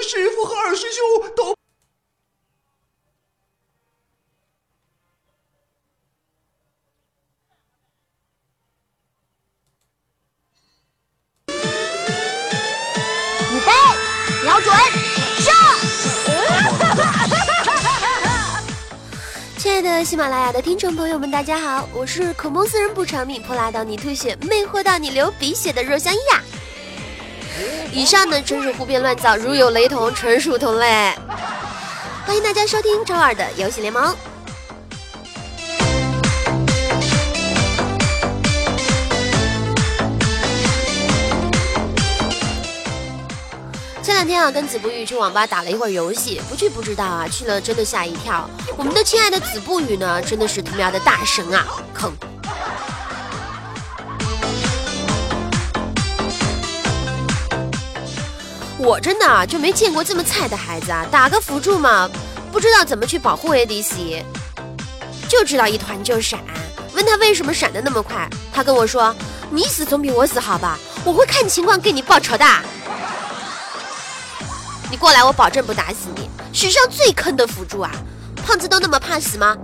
[0.00, 1.02] 师傅和二师兄
[1.34, 1.56] 都。
[13.52, 13.66] 预备，
[14.44, 14.74] 瞄准，
[15.38, 15.50] 射！
[19.58, 26.42] 亲爱的喜马拉雅的听众朋友们，大家好，我是口沫斯人不偿命，泼辣到你吐血，魅惑到你流鼻血的若香依呀。
[27.92, 31.14] 以上呢纯属胡编乱造，如有雷同，纯属同类。
[32.24, 34.14] 欢迎大家收听周二的游戏联盟。
[44.02, 48.48] 前两天啊，跟子不语去网吧打了一会儿游戏，不去不知道啊，去了真的吓一跳。
[48.76, 52.12] 我们的亲爱的子不语呢，真的是他喵的大神啊，坑！
[58.82, 61.06] 我真的就没见过这么菜的孩子啊！
[61.08, 62.10] 打个辅助嘛，
[62.50, 64.24] 不知道怎么去保护 ADC，
[65.28, 66.40] 就知道一团就闪。
[66.92, 69.14] 问他为什么闪的那么快，他跟我说
[69.50, 70.76] ：“你死总比我死好吧？
[71.04, 72.44] 我会看情况给你报仇的。”
[74.90, 76.28] 你过来，我保证不打死你。
[76.52, 77.92] 史上最坑的辅助啊！
[78.44, 79.56] 胖子都那么怕死吗？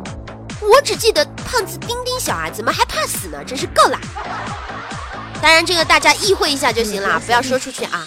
[0.63, 3.99] 我只记得胖子丁丁小啊，怎么还怕死呢，真是够了。
[5.43, 8.07] 当然，这个大家意会一下就行了，不要说出去啊。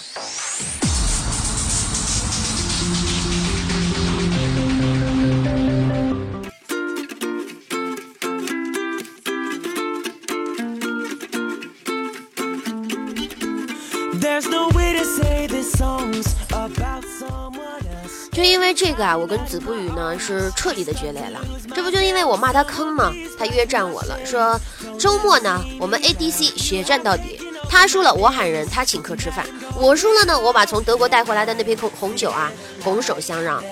[18.42, 21.40] 就因为这个啊，我跟子不语呢是彻底的决裂了。
[21.74, 23.12] 这不就因为我骂他坑吗？
[23.38, 24.60] 他约战我了，说
[24.98, 27.40] 周末呢我们 ADC 血战到底。
[27.70, 32.50] 他输了我喊人，他请客吃饭；我输了呢，我把从德国带回来的那瓶红红酒啊
[32.82, 33.62] 拱手相让。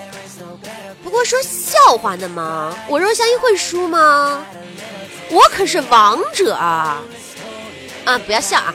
[1.02, 2.72] 不过说笑话呢吗？
[2.88, 4.42] 我若相依会输吗？
[5.31, 7.02] 我可是王者啊！
[8.04, 8.72] 啊，不要笑啊！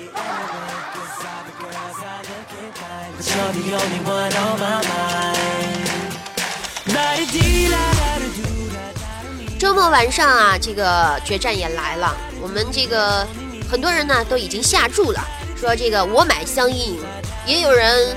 [9.58, 12.16] 周末晚上啊，这个决战也来了。
[12.42, 13.26] 我们这个
[13.70, 15.24] 很多人呢都已经下注了，
[15.60, 17.00] 说这个我买相依赢，
[17.46, 18.16] 也有人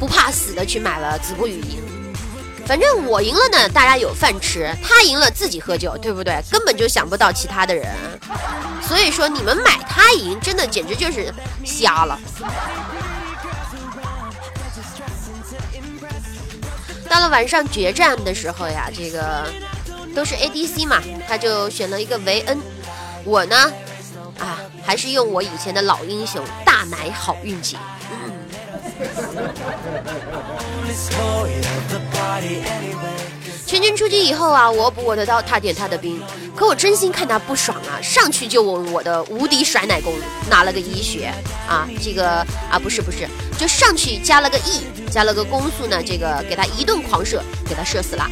[0.00, 1.80] 不怕死的去买了子不语赢。
[2.66, 6.40] 反正我赢了呢，大家有饭吃；他赢了自己喝酒，对不对？
[6.50, 7.86] 根本就想不到其他的人。
[8.80, 11.32] 所以说你们买他赢，真的简直就是
[11.64, 12.18] 瞎了。
[17.12, 19.44] 到了晚上决战的时候呀，这个
[20.16, 22.58] 都是 ADC 嘛，他就选了一个维恩。
[23.22, 23.70] 我呢，
[24.38, 27.76] 啊，还是用我以前的老英雄大奶好运气。
[33.72, 36.22] 全军出击以后啊，我补我的刀，他点他的兵。
[36.54, 40.12] 可我真心看他不爽啊，上去就用我的无敌甩奶功，
[40.50, 41.32] 拿了个一血
[41.66, 43.26] 啊，这个啊不是不是，
[43.58, 48.26] 就上去加了个 E，加了个攻速呢，这个给他一顿狂射，给他射死了。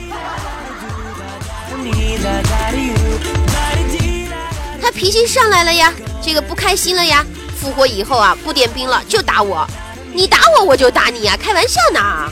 [4.82, 5.90] 他脾气上来了呀，
[6.22, 7.24] 这个不开心了呀，
[7.58, 9.66] 复活以后啊不点兵了就打我，
[10.12, 12.30] 你打我我就打你呀，开玩笑呢，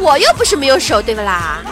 [0.00, 1.62] 我又不是没有手，对不啦？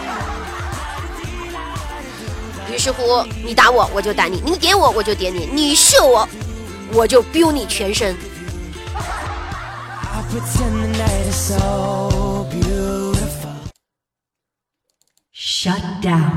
[2.73, 6.27] 于是乎，你打我我就打你，你点我我就点你，你射我
[6.91, 8.17] 我就 biu 你全身。
[15.31, 16.31] Shut down。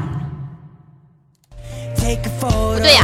[2.39, 3.03] 不对呀，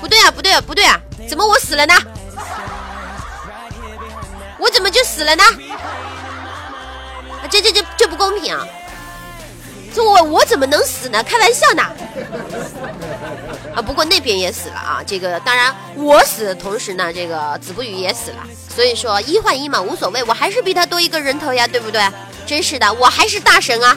[0.00, 0.98] 不对呀，不对呀，不对呀，
[1.28, 1.94] 怎么我死了呢？
[4.58, 5.44] 我怎么就死了呢？
[7.50, 8.66] 这这这这不公平啊！
[10.02, 11.22] 我我怎么能死呢？
[11.22, 11.82] 开玩笑呢！
[13.74, 15.02] 啊，不过那边也死了啊。
[15.06, 18.38] 这个当然，我死的同时呢，这个子不语也死了。
[18.74, 22.00] 所以说一换一嘛，无所谓，我还是比他多一个人头呀，对不对？
[22.46, 23.96] 真是的，我还是大神啊，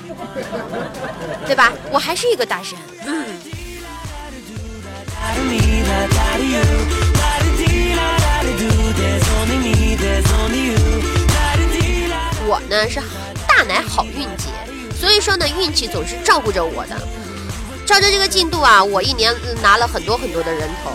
[1.45, 1.71] 对吧？
[1.91, 2.77] 我还是一个大神。
[3.05, 3.25] 嗯。
[12.47, 12.99] 我呢是
[13.47, 14.58] 大奶好运姐。
[14.99, 16.95] 所以说呢，运气总是照顾着我的。
[17.85, 20.91] 照着这个进度啊，我一年拿了很多很多的人头，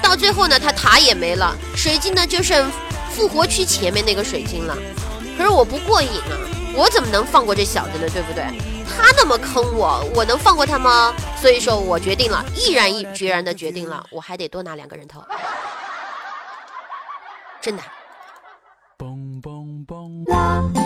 [0.00, 2.70] 到最后呢，他塔也没了，水晶呢就剩
[3.10, 4.76] 复活区前面那个水晶了。
[5.36, 6.38] 可是我不过瘾啊，
[6.74, 8.08] 我怎么能放过这小子呢？
[8.12, 8.44] 对不对？
[8.86, 11.12] 他那么坑我，我能放过他吗？
[11.40, 15.24] 所以说我决定了，毅然决然的决定了，我还得多拿两个人头，
[17.60, 17.82] 真的。
[18.96, 20.85] 嘣嘣所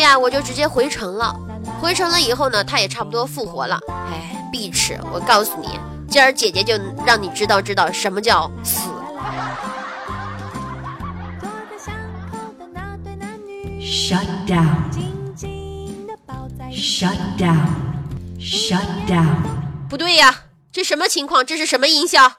[0.00, 1.36] 以啊，我就直接回城了。
[1.80, 3.78] 回城了以后呢，他也差不多复活了。
[3.88, 6.74] 哎，碧池，我告诉你，今儿姐姐就
[7.04, 8.88] 让你知道知道什么叫死。
[13.78, 14.90] Shut down.
[16.72, 17.68] Shut down.
[18.38, 19.36] Shut down.
[19.88, 20.34] 不对呀，
[20.72, 21.44] 这什么情况？
[21.44, 22.32] 这是什么音效？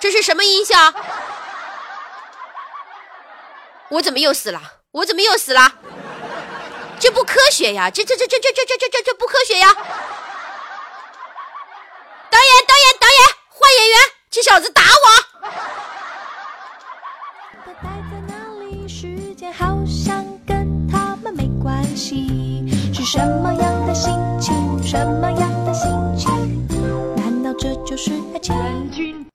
[0.00, 0.74] 这是什么音效？
[3.90, 4.60] 我怎么又死了？
[4.92, 5.74] 我怎么又死了？
[7.00, 7.90] 这不科学呀！
[7.90, 9.74] 这这这这这这这这这这不科学呀！
[9.74, 9.82] 导
[12.38, 13.18] 演导演导演，
[13.48, 13.98] 换演员！
[14.30, 14.86] 这小子打我！
[23.04, 24.10] 什么样的心
[24.40, 24.82] 情？
[24.82, 26.66] 什么样的心情？
[27.16, 29.26] 难道这就是爱情？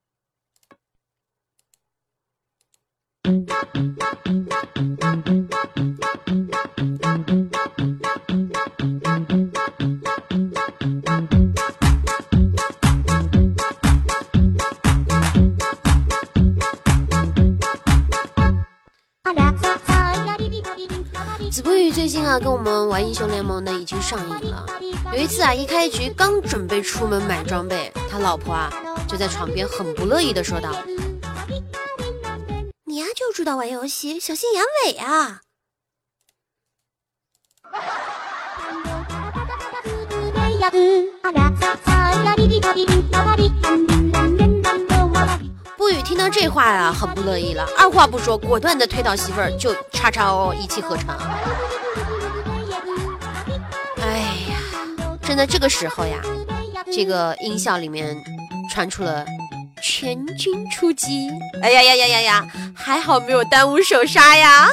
[21.67, 24.65] 子不语最近啊，跟我们玩英雄联盟的已经上瘾了。
[25.11, 28.71] 有一次啊，一开局刚准备出门买装备，他老婆啊
[29.05, 30.71] 就在床边很不乐意的说道
[32.87, 35.41] ：“你呀就知道玩游戏，小心阳痿啊！”
[46.17, 51.15] 听到这话呀，很不乐意了，二话不说，果断的推倒媳妇儿，就叉叉哦一气呵成。
[54.01, 54.17] 哎
[54.49, 54.57] 呀，
[55.21, 56.17] 正在这个时候呀，
[56.91, 58.17] 这个音效里面
[58.73, 59.23] 传出了
[59.83, 61.29] 全军出击。
[61.61, 64.67] 哎呀呀呀呀呀，还好没有耽误手刹呀。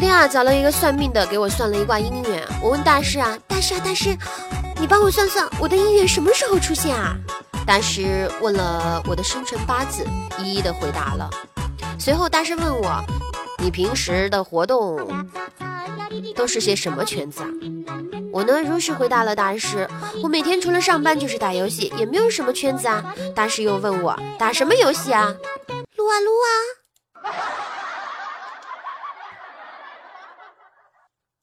[0.00, 2.42] 昨天啊，找了一个算命的，给我算了一卦姻缘。
[2.62, 4.16] 我问大师啊，大师啊，大师，
[4.80, 7.14] 你帮我算算我的姻缘什么时候出现啊？
[7.66, 10.02] 大师问了我的生辰八字，
[10.38, 11.28] 一一的回答了。
[11.98, 13.04] 随后大师问我，
[13.58, 15.06] 你平时的活动
[16.34, 17.48] 都是些什么圈子啊？
[18.32, 19.86] 我呢如实回答了大师，
[20.22, 23.14] 我每天除了上班就是打游戏，也没有什么圈子啊。
[23.36, 25.26] 大师又问我打什么游戏啊？
[25.94, 26.79] 撸啊撸啊。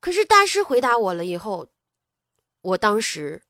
[0.07, 1.68] 可是大师回答我了以后，
[2.62, 3.42] 我当时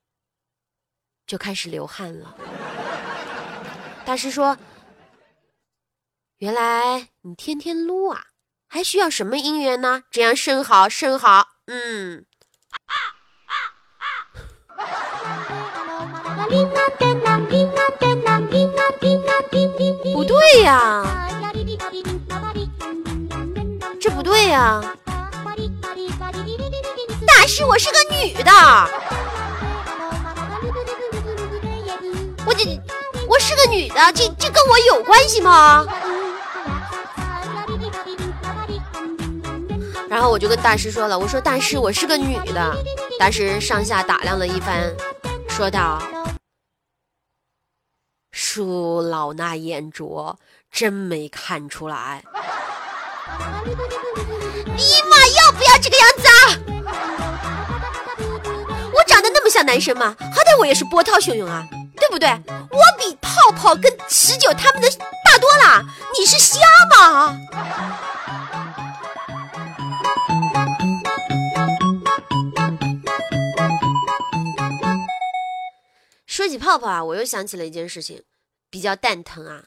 [1.27, 2.35] 就开始流汗了。
[4.03, 4.57] 大师说
[6.41, 8.29] ：“原来你天天撸啊，
[8.67, 10.05] 还需要什么姻缘呢？
[10.09, 12.25] 这样甚好甚好。”嗯。
[20.11, 21.29] 不对呀，
[24.01, 24.81] 这不对呀。
[27.25, 28.51] 大师，我是个女的，
[32.45, 32.63] 我这
[33.27, 35.85] 我是个女的，这这跟我有关系吗？
[40.09, 42.77] 然后我就跟大师说了，我说大师，我是个女的。
[43.19, 44.95] 大师上下打量了一番，
[45.49, 46.01] 说道
[48.31, 50.37] ：“恕老衲眼拙，
[50.71, 52.23] 真没看出来。”
[54.75, 56.31] 尼玛，要不要这个样子啊？
[58.93, 60.15] 我长得那么像男生吗？
[60.19, 61.67] 好歹我也是波涛汹涌啊，
[61.97, 62.29] 对不对？
[62.29, 64.89] 我比泡泡跟十九他们的
[65.25, 65.85] 大多了，
[66.17, 66.59] 你是瞎
[66.95, 67.37] 吗？
[76.25, 78.23] 说起泡泡啊，我又想起了一件事情，
[78.69, 79.63] 比较蛋疼啊。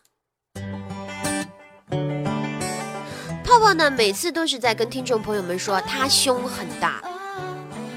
[3.61, 7.03] 泡泡呢，每次都是在跟听众朋友们说她胸很大，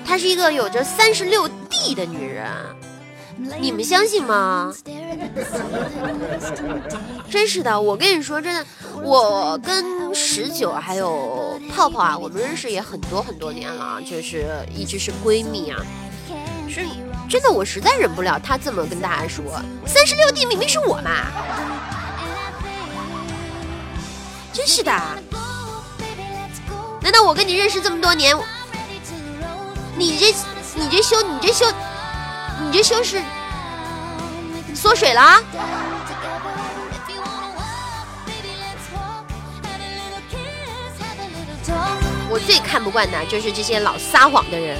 [0.06, 2.52] 她是一个有着三十六 D 的女人，
[3.62, 4.76] 你们相信吗？
[7.32, 8.66] 真是的，我跟你说，真的，
[9.02, 15.80] 我跟十九还有泡泡啊，我们认识也很多很多年了，就是一直是闺蜜啊。
[16.68, 16.82] 是，
[17.30, 19.46] 真的，我实在忍不了她这么跟大家说，
[19.86, 21.12] 三十六 D 明明是我嘛。
[24.52, 24.92] 真是的，
[27.04, 28.34] 难道我跟你认识这么多年，
[29.98, 30.34] 你这
[30.76, 31.68] 你这胸你这胸
[32.62, 33.22] 你这胸是
[34.74, 35.44] 缩水了？
[42.30, 44.80] 我我最看不惯的就是这些老撒谎的人。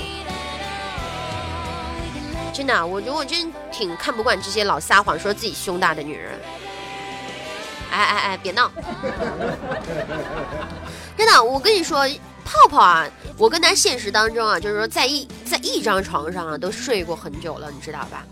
[2.52, 6.40] 真的，我我真挺看不惯这些老撒谎说自己胸大的女人。
[7.94, 8.72] 哎哎哎，别闹！
[11.16, 12.08] 真的，我跟你说，
[12.44, 13.08] 泡泡啊，
[13.38, 18.24] 我跟他现实当中啊，就是说在一在一张床上啊，都睡过很久了，你知道吧？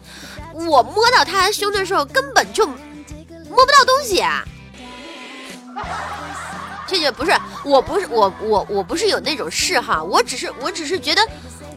[0.53, 4.24] 我摸到他胸的时候，根本就摸不到东西。
[6.88, 7.32] 这就不是，
[7.63, 11.22] 我不是我我我不是有那种嗜好，我只是我只是觉得。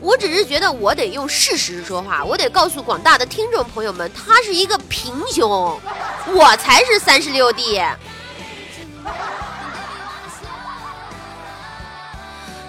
[0.04, 5.80] 我只是觉得我得用事实说话，我得告诉广大的听众朋友们，他是一个平胸，
[6.26, 7.80] 我才是三十六 D。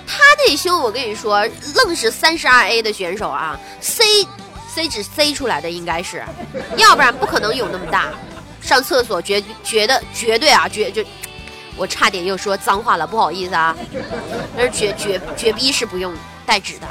[0.07, 4.25] 他那胸，我跟你说，愣是三十二 A 的选手啊，C
[4.73, 6.23] C 值 C 出来的应该是，
[6.77, 8.13] 要不然不可能有那么大。
[8.61, 11.03] 上厕所绝觉得绝对啊绝就，
[11.75, 13.75] 我差点又说脏话了，不好意思啊，
[14.55, 16.13] 但是绝绝绝逼是不用。
[16.45, 16.87] 带纸的。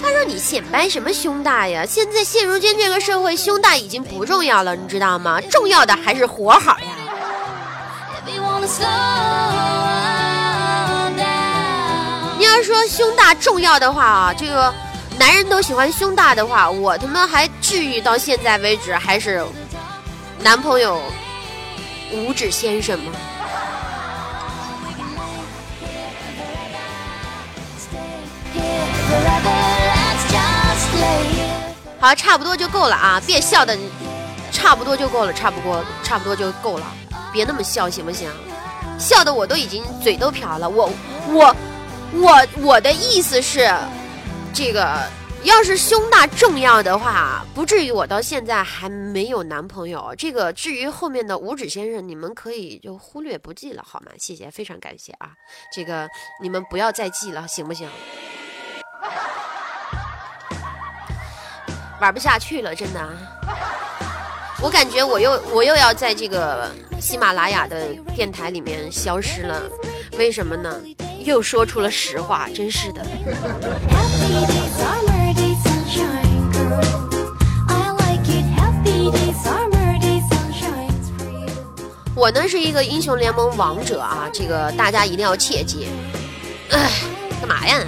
[0.00, 1.84] 他说：“你显摆什么胸大呀？
[1.86, 5.40] 现在现如今这个社会，胸大已经不重要了，你知道吗？
[5.50, 6.86] 重要的还是活好呀。”
[12.38, 14.72] 你要说胸大重要的话啊，这个。
[15.18, 19.44] 男人都喜欢胸大的话，我他妈还至于到现在为止还是
[20.40, 21.02] 男朋友
[22.12, 23.12] 五指先生吗？
[32.00, 33.20] 好，差不多就够了啊！
[33.26, 33.76] 别笑的，
[34.52, 36.86] 差不多就够了，差不多，差不多就够了，
[37.32, 38.30] 别那么笑行不行？
[39.00, 40.68] 笑的我都已经嘴都瓢了。
[40.68, 40.88] 我
[41.28, 41.56] 我
[42.12, 43.68] 我我的意思是。
[44.54, 45.08] 这个
[45.44, 50.12] 要是胸大重要的话，不至于我到现在还没有男朋友。
[50.18, 54.06] 这个至于后面的五指先生，你们可以就忽略不计了，好吗？
[54.18, 55.30] 谢谢，非常感谢啊！
[55.72, 56.08] 这个
[56.42, 57.88] 你们不要再记了，行不行？
[62.00, 63.08] 玩不下去了，真的。
[64.60, 66.68] 我感觉我又我又要在这个
[67.00, 69.62] 喜马拉雅的电台里面消失了，
[70.18, 70.82] 为什么呢？
[71.20, 73.06] 又说出了实话，真是的。
[82.28, 85.86] 我呢是一个英雄联盟王者啊，这个大家一定要切记。
[86.68, 86.90] 哎，
[87.40, 87.80] 干嘛呀？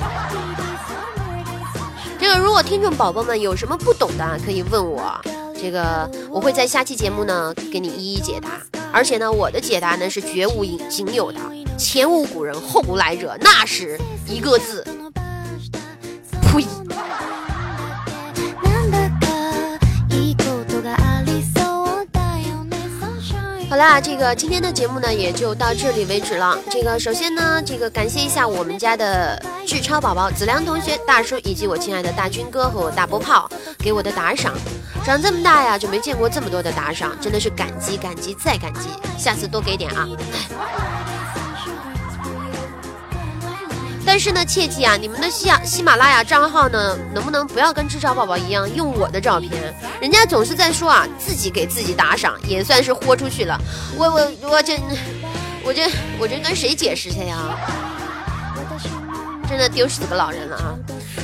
[2.19, 5.15] 这个如果听众宝宝们有什么不懂的，可以问我，
[5.61, 8.49] 这个我会在下期节目呢给你一一解答。
[8.91, 11.39] 而且呢，我的解答呢是绝无仅有的。
[11.77, 14.83] 前无古人后无来者，那是一个字，
[16.41, 16.65] 呸！
[23.81, 26.55] 那，这个今天的节目呢也就到这里为止了。
[26.71, 34.53] 这个首先呢，这个感谢一下我们家的志超宝宝子良同学、大叔以及我亲爱的大军哥和我大波炮给我的打赏。
[35.03, 40.07] 长这么大呀，就没见过这么多的打赏，真的是感激感激再感激，下次多给点啊！
[44.05, 49.51] 但是呢，切记啊，你们的喜喜马拉雅账号呢，能不能不要跟智超宝宝一样用我的照片？
[50.01, 53.61] 人家总是在说啊，自己给自己打赏，也算是豁出去了。
[53.97, 54.79] 我我我这，
[55.63, 55.89] 我这
[56.19, 57.57] 我这跟谁解释去呀？
[59.49, 60.79] 真的丢死个老人了啊！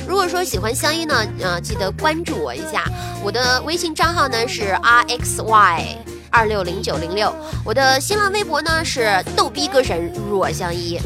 [0.05, 2.83] 如果说喜欢香音呢，呃，记得关注我一下，
[3.23, 5.97] 我的微信账号呢是 r x y
[6.29, 10.99] 二六零九零六，我的新浪微博呢是逗逼歌神若香依。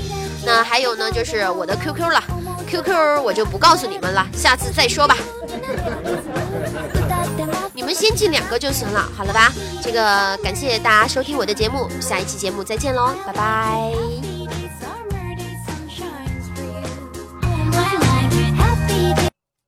[0.46, 2.24] 那还有呢，就是我的 QQ 了
[2.68, 5.16] ，QQ 我就不告诉你们了，下次再说吧。
[7.74, 9.52] 你们先进两个就行了，好了吧？
[9.82, 14.31] 这个感谢大家收听我的节目，下一期节目再见喽，拜拜。